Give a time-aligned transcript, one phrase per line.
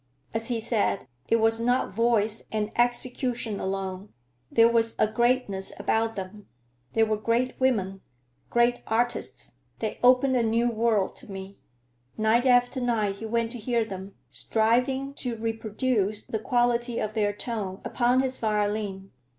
[0.33, 4.11] As he said, "It was not voice and execution alone.
[4.51, 6.47] There was a greatness about them.
[6.93, 8.01] They were great women,
[8.49, 9.57] great artists.
[9.77, 11.59] They opened a new world to me."
[12.17, 17.31] Night after night he went to hear them, striving to reproduce the quality of their
[17.31, 19.11] tone upon his violin.